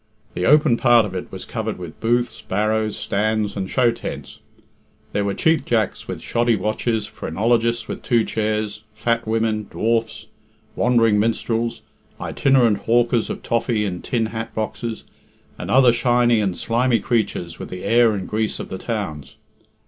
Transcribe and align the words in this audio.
The 0.33 0.47
open 0.47 0.77
part 0.77 1.05
of 1.05 1.13
it 1.13 1.31
was 1.31 1.45
covered 1.45 1.77
with 1.77 1.99
booths, 1.99 2.41
barrows, 2.41 2.97
stands, 2.97 3.55
and 3.55 3.69
show 3.69 3.91
tents. 3.91 4.39
There 5.13 5.23
were 5.23 5.35
cheap 5.35 5.63
jacks 5.63 6.07
with 6.07 6.23
shoddy 6.23 6.55
watches, 6.55 7.05
phrenologists 7.05 7.87
with 7.87 8.01
two 8.01 8.25
chairs, 8.25 8.83
fat 8.95 9.27
women, 9.27 9.67
dwarfs, 9.69 10.25
wandering 10.75 11.19
minstrels, 11.19 11.83
itinerant 12.19 12.79
hawkers 12.87 13.29
of 13.29 13.43
toffee 13.43 13.85
in 13.85 14.01
tin 14.01 14.25
hat 14.33 14.55
boxes, 14.55 15.03
and 15.59 15.69
other 15.69 15.93
shiny 15.93 16.39
and 16.41 16.57
slimy 16.57 16.99
creatures 16.99 17.59
with 17.59 17.69
the 17.69 17.83
air 17.83 18.13
and 18.15 18.27
grease 18.27 18.59
of 18.59 18.69
the 18.69 18.79
towns. 18.79 19.35